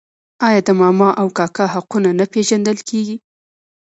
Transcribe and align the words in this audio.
آیا 0.47 0.61
د 0.67 0.69
ماما 0.81 1.09
او 1.21 1.27
کاکا 1.37 1.65
حقونه 1.75 2.09
نه 2.19 2.25
پیژندل 2.33 2.77
کیږي؟ 2.89 3.15